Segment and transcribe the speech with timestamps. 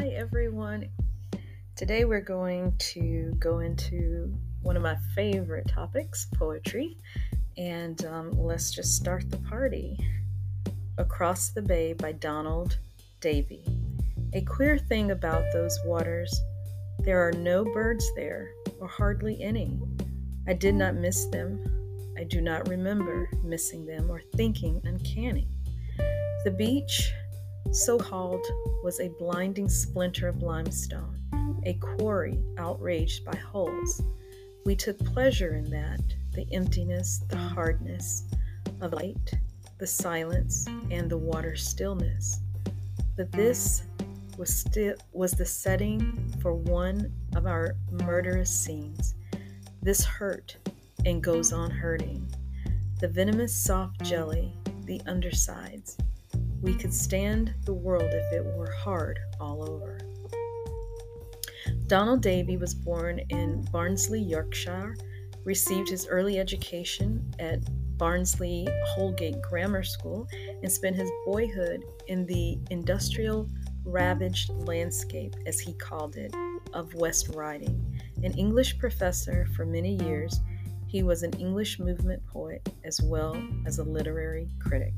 [0.00, 0.88] Hi, everyone.
[1.76, 6.96] Today we're going to go into one of my favorite topics poetry.
[7.58, 9.98] And um, let's just start the party.
[10.96, 12.78] Across the Bay by Donald
[13.20, 13.66] Davie.
[14.32, 16.34] A queer thing about those waters
[17.00, 19.78] there are no birds there, or hardly any.
[20.48, 21.62] I did not miss them.
[22.18, 25.46] I do not remember missing them or thinking uncanny.
[26.44, 27.12] The beach
[27.72, 28.44] so hauled
[28.82, 31.16] was a blinding splinter of limestone,
[31.64, 34.02] a quarry outraged by holes.
[34.66, 36.00] We took pleasure in that,
[36.32, 38.24] the emptiness, the hardness
[38.80, 39.34] of light,
[39.78, 42.40] the silence, and the water stillness.
[43.16, 43.84] But this
[44.36, 49.14] was still was the setting for one of our murderous scenes.
[49.82, 50.56] This hurt
[51.04, 52.26] and goes on hurting.
[53.00, 54.52] The venomous soft jelly,
[54.84, 55.96] the undersides,
[56.60, 59.98] we could stand the world if it were hard all over.
[61.86, 64.96] Donald Davie was born in Barnsley, Yorkshire,
[65.44, 67.60] received his early education at
[68.00, 70.26] Barnsley Holgate Grammar School,
[70.62, 73.46] and spent his boyhood in the industrial
[73.84, 76.34] ravaged landscape, as he called it,
[76.72, 78.00] of West Riding.
[78.22, 80.40] An English professor for many years,
[80.86, 84.94] he was an English movement poet as well as a literary critic.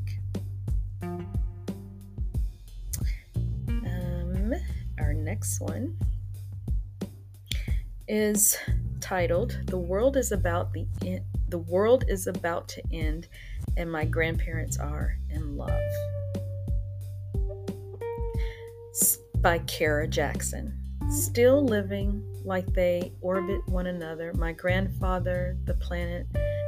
[5.33, 5.97] Next one
[8.07, 8.59] is
[9.01, 13.29] titled "The World is About the en- The World is About to End,
[13.79, 15.91] and My Grandparents Are in Love."
[19.37, 20.79] By Kara Jackson.
[21.09, 26.27] Still living like they orbit one another, my grandfather, the planet,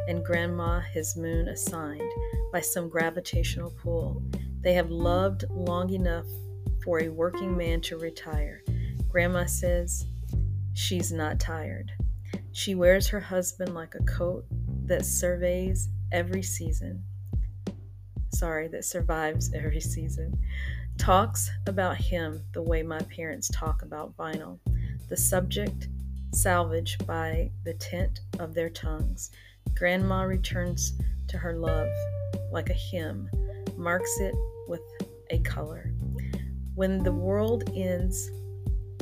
[0.09, 2.11] and grandma, his moon, assigned
[2.51, 4.23] by some gravitational pull.
[4.63, 6.25] They have loved long enough
[6.85, 8.63] for a working man to retire.
[9.09, 10.07] Grandma says
[10.75, 11.91] she's not tired.
[12.53, 14.45] She wears her husband like a coat
[14.87, 17.03] that surveys every season.
[18.35, 20.39] Sorry, that survives every season.
[20.99, 24.59] Talks about him the way my parents talk about vinyl.
[25.09, 25.89] The subject
[26.33, 29.31] salvaged by the tint of their tongues.
[29.75, 30.95] Grandma returns
[31.29, 31.89] to her love
[32.53, 33.31] like a hymn,
[33.77, 34.35] marks it
[34.69, 34.83] with
[35.31, 35.94] a color.
[36.75, 38.33] When the world ends,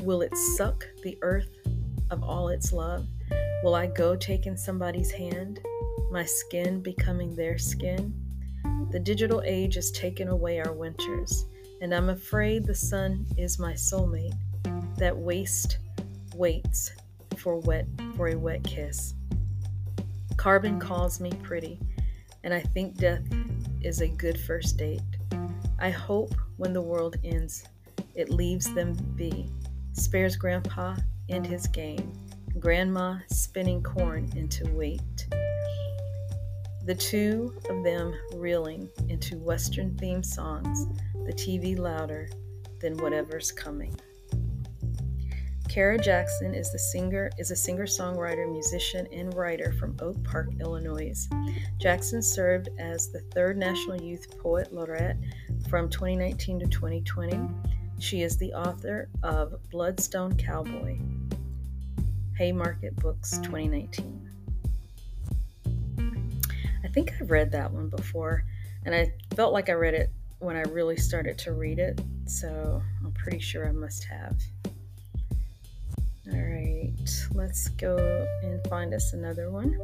[0.02, 1.48] will it suck the earth
[2.10, 3.06] of all its love?
[3.64, 5.58] Will I go taking somebody's hand,
[6.10, 8.12] my skin becoming their skin?
[8.90, 11.46] The digital age has taken away our winters,
[11.80, 14.36] and I'm afraid the sun is my soulmate.
[14.98, 15.78] That waste
[16.34, 16.92] waits
[17.38, 19.14] for wet for a wet kiss.
[20.36, 21.80] Carbon calls me pretty,
[22.44, 23.24] and I think death
[23.80, 25.00] is a good first date.
[25.78, 27.64] I hope when the world ends,
[28.14, 29.50] it leaves them be,
[29.94, 30.94] spares Grandpa
[31.28, 32.12] and his game,
[32.60, 35.26] Grandma spinning corn into wheat.
[36.84, 40.86] The two of them reeling into Western theme songs,
[41.26, 42.28] the TV louder
[42.80, 43.96] than whatever's coming.
[45.68, 51.28] Kara Jackson is the singer is a singer-songwriter, musician, and writer from Oak Park, Illinois.
[51.80, 55.16] Jackson served as the third National Youth Poet Laureate
[55.70, 57.40] from 2019 to 2020.
[57.98, 60.98] She is the author of Bloodstone Cowboy,
[62.36, 64.28] Haymarket Books 2019.
[66.84, 68.44] I think I've read that one before,
[68.84, 72.82] and I felt like I read it when I really started to read it, so
[73.02, 74.36] I'm pretty sure I must have.
[77.32, 77.96] Let's go
[78.42, 79.78] and find us another one.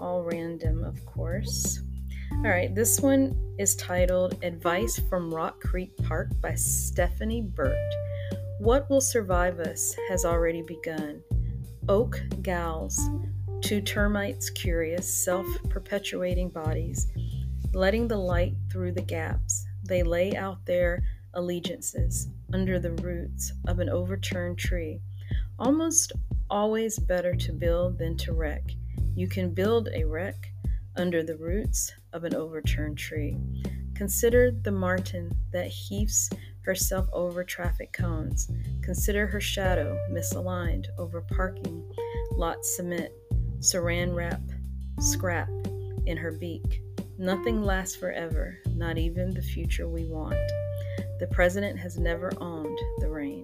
[0.00, 1.80] All random, of course.
[2.32, 7.76] All right, this one is titled Advice from Rock Creek Park by Stephanie Burt.
[8.58, 11.22] What Will Survive Us has already begun.
[11.88, 13.00] Oak galls,
[13.60, 17.06] two termites curious, self perpetuating bodies,
[17.74, 19.64] letting the light through the gaps.
[19.84, 21.02] They lay out their
[21.34, 25.00] allegiances under the roots of an overturned tree.
[25.58, 26.12] Almost
[26.50, 28.62] always better to build than to wreck.
[29.14, 30.52] You can build a wreck
[30.96, 33.36] under the roots of an overturned tree.
[33.94, 36.30] Consider the marten that heaves
[36.64, 38.50] herself over traffic cones.
[38.82, 41.88] Consider her shadow misaligned over parking
[42.32, 43.10] lot cement,
[43.60, 44.40] saran wrap,
[45.00, 45.48] scrap
[46.06, 46.82] in her beak.
[47.18, 50.34] Nothing lasts forever, not even the future we want.
[51.20, 53.41] The president has never owned the rain.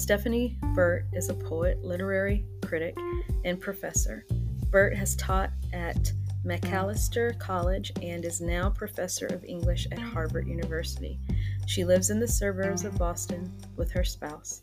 [0.00, 2.96] Stephanie Burt is a poet, literary critic,
[3.44, 4.24] and professor.
[4.70, 6.10] Burt has taught at
[6.42, 11.20] Macalester College and is now professor of English at Harvard University.
[11.66, 14.62] She lives in the suburbs of Boston with her spouse,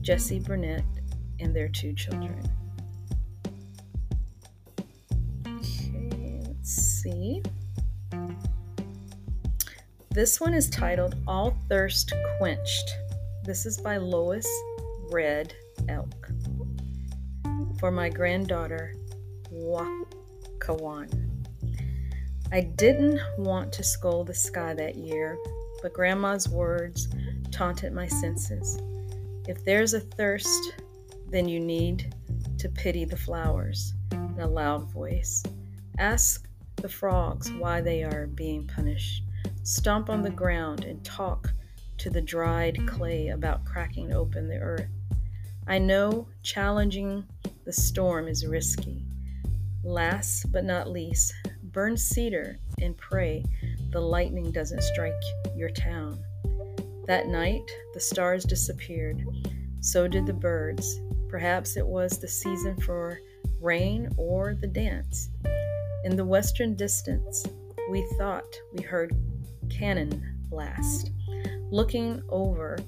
[0.00, 0.84] Jesse Burnett,
[1.38, 2.42] and their two children.
[5.46, 7.40] Okay, let's see.
[10.10, 12.96] This one is titled All Thirst Quenched.
[13.44, 14.46] This is by Lois
[15.12, 15.54] Red
[15.90, 16.30] Elk.
[17.78, 18.94] For my granddaughter,
[19.52, 21.28] Wakawan.
[22.50, 25.36] I didn't want to scold the sky that year,
[25.82, 27.08] but Grandma's words
[27.50, 28.80] taunted my senses.
[29.46, 30.72] If there's a thirst,
[31.28, 32.14] then you need
[32.56, 35.42] to pity the flowers in a loud voice.
[35.98, 39.24] Ask the frogs why they are being punished.
[39.62, 41.52] Stomp on the ground and talk
[41.98, 44.88] to the dried clay about cracking open the earth.
[45.66, 47.24] I know challenging
[47.64, 49.04] the storm is risky.
[49.84, 51.32] Last but not least,
[51.62, 53.44] burn cedar and pray
[53.90, 55.22] the lightning doesn't strike
[55.54, 56.18] your town.
[57.06, 59.24] That night, the stars disappeared.
[59.80, 61.00] So did the birds.
[61.28, 63.18] Perhaps it was the season for
[63.60, 65.30] rain or the dance.
[66.04, 67.46] In the western distance,
[67.90, 69.14] we thought we heard
[69.70, 71.12] cannon blast.
[71.70, 72.78] Looking over,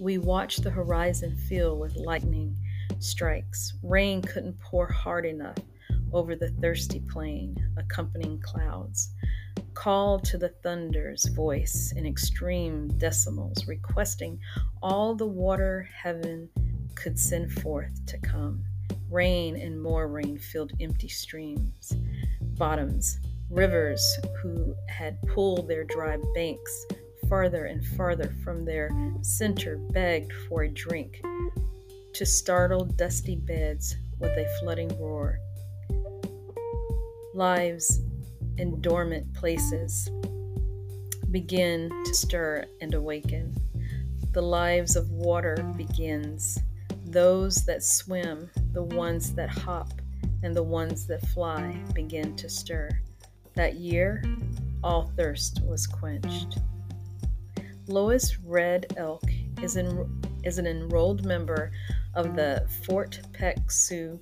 [0.00, 2.56] we watched the horizon fill with lightning
[2.98, 3.74] strikes.
[3.82, 5.58] Rain couldn't pour hard enough
[6.12, 9.12] over the thirsty plain, accompanying clouds.
[9.74, 14.38] Call to the thunder's voice in extreme decimals, requesting
[14.82, 16.48] all the water heaven
[16.94, 18.64] could send forth to come.
[19.10, 21.92] Rain and more rain filled empty streams,
[22.56, 23.18] bottoms,
[23.50, 24.04] rivers
[24.40, 26.86] who had pulled their dry banks
[27.28, 28.90] farther and farther from their
[29.22, 31.22] center begged for a drink
[32.14, 35.38] to startle dusty beds with a flooding roar.
[37.34, 38.00] Lives
[38.58, 40.08] in dormant places
[41.30, 43.52] begin to stir and awaken.
[44.32, 46.58] The lives of water begins.
[47.06, 49.92] Those that swim, the ones that hop,
[50.44, 52.90] and the ones that fly begin to stir.
[53.54, 54.22] That year,
[54.84, 56.58] all thirst was quenched.
[57.86, 59.24] Lois Red Elk
[59.62, 61.70] is, in, is an enrolled member
[62.14, 64.18] of the Fort Peck Sioux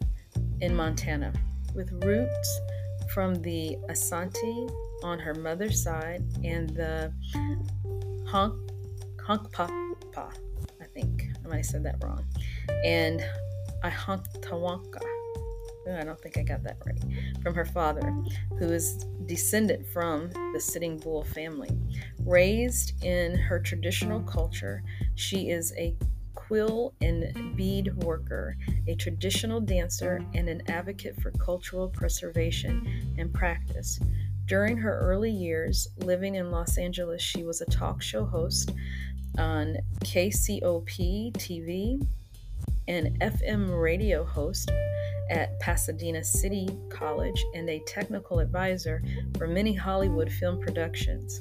[0.61, 1.33] in Montana,
[1.75, 2.61] with roots
[3.15, 4.71] from the Asante
[5.03, 7.13] on her mother's side and the
[8.27, 8.55] Honk
[9.27, 10.33] Honkpapa,
[10.81, 11.29] I think.
[11.45, 12.25] I might have said that wrong,
[12.85, 13.25] and
[15.91, 17.03] I don't think I got that right.
[17.43, 18.15] From her father,
[18.59, 21.71] who is descended from the Sitting Bull family.
[22.25, 24.83] Raised in her traditional culture,
[25.15, 25.97] she is a
[26.35, 28.57] quill and bead worker,
[28.87, 33.99] a traditional dancer, and an advocate for cultural preservation and practice.
[34.47, 38.73] During her early years living in Los Angeles, she was a talk show host
[39.39, 42.07] on KCOP TV
[42.89, 44.71] and FM radio host
[45.33, 49.03] at Pasadena City College and a technical advisor
[49.39, 51.41] for many Hollywood film productions.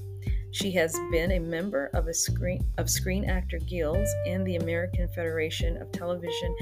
[0.51, 5.09] She has been a member of a screen of Screen Actor Guilds and the American
[5.09, 6.55] Federation of Television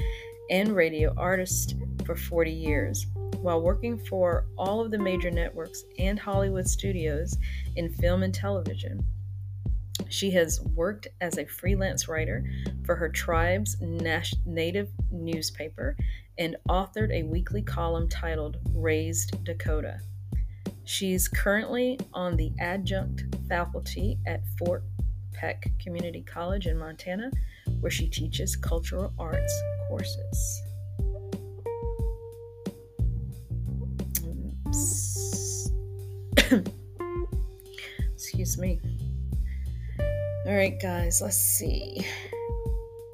[0.50, 1.74] and Radio Artists
[2.04, 3.06] for 40 years,
[3.36, 7.36] while working for all of the major networks and Hollywood studios
[7.76, 9.04] in film and television.
[10.08, 12.44] She has worked as a freelance writer
[12.84, 15.96] for her tribe's native newspaper
[16.38, 20.00] and authored a weekly column titled Raised Dakota.
[20.84, 24.82] She's currently on the adjunct faculty at Fort
[25.32, 27.30] Peck Community College in Montana,
[27.80, 30.62] where she teaches cultural arts courses.
[38.14, 38.80] Excuse me.
[40.50, 42.04] All right, guys, let's see.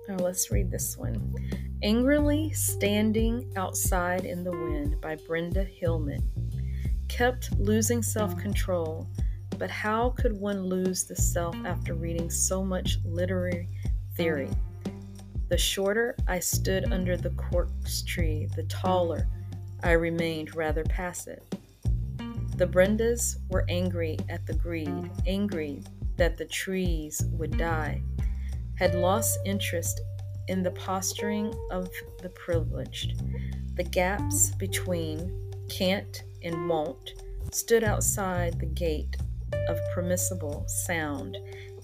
[0.08, 1.34] Oh, let's read this one.
[1.82, 6.22] Angrily Standing Outside in the Wind by Brenda Hillman
[7.08, 9.06] kept losing self control,
[9.58, 13.68] but how could one lose the self after reading so much literary
[14.16, 14.48] theory?
[15.50, 19.28] The shorter I stood under the corks tree, the taller
[19.82, 21.42] I remained rather passive.
[22.56, 25.82] The Brendas were angry at the greed, angry
[26.16, 28.02] that the trees would die,
[28.76, 30.00] had lost interest
[30.48, 31.88] in the posturing of
[32.22, 33.22] the privileged.
[33.76, 35.32] The gaps between
[35.68, 37.14] can't and won't
[37.52, 39.16] stood outside the gate
[39.68, 41.36] of permissible sound,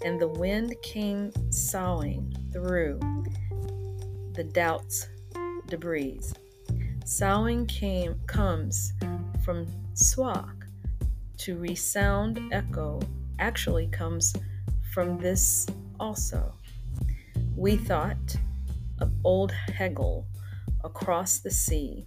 [0.04, 3.00] and the wind came soughing through
[4.34, 5.08] the doubt's
[5.66, 6.20] debris.
[7.04, 8.92] Soughing came comes
[9.44, 10.66] from swak
[11.38, 13.00] to resound echo
[13.42, 14.32] actually comes
[14.94, 15.66] from this
[15.98, 16.54] also.
[17.56, 18.36] We thought
[19.00, 20.28] of old Hegel
[20.84, 22.06] across the sea,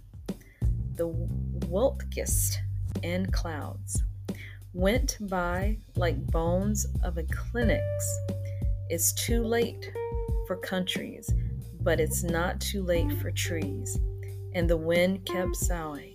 [0.94, 1.08] the
[1.68, 2.58] Wilkest
[3.02, 4.02] and clouds
[4.72, 8.06] went by like bones of a clinics.
[8.88, 9.92] It's too late
[10.46, 11.28] for countries,
[11.82, 13.98] but it's not too late for trees.
[14.54, 16.14] And the wind kept soughing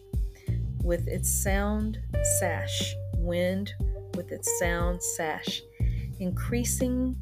[0.84, 2.00] with its sound
[2.40, 3.72] sash, wind
[4.16, 5.62] with its sound sash,
[6.20, 7.16] increasing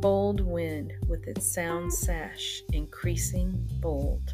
[0.00, 4.32] bold wind with its sound sash, increasing bold.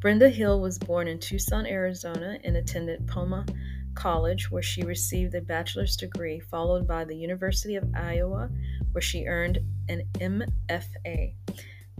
[0.00, 3.46] Brenda Hill was born in Tucson, Arizona, and attended Pomona
[3.94, 8.50] College, where she received a bachelor's degree, followed by the University of Iowa,
[8.92, 11.34] where she earned an MFA.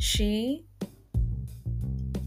[0.00, 0.66] She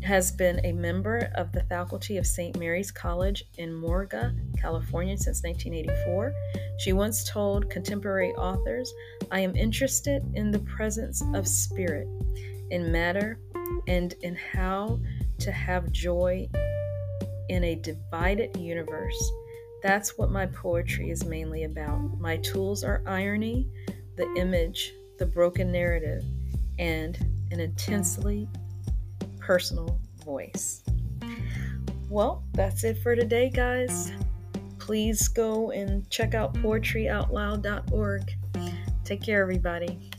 [0.06, 2.58] has been a member of the faculty of St.
[2.60, 6.34] Mary's College in Moraga, California since 1984.
[6.78, 8.94] She once told contemporary authors,
[9.32, 12.08] I am interested in the presence of spirit,
[12.70, 13.40] in matter,
[13.88, 15.00] and in how
[15.40, 16.48] to have joy
[17.50, 19.32] in a divided universe.
[19.82, 22.20] That's what my poetry is mainly about.
[22.20, 23.68] My tools are irony,
[24.16, 26.24] the image, the broken narrative,
[26.80, 27.18] and
[27.52, 28.48] an intensely
[29.46, 30.82] personal voice.
[32.10, 34.12] Well, that's it for today, guys.
[34.80, 38.34] Please go and check out poetryoutloud.org.
[39.04, 40.10] Take care, everybody.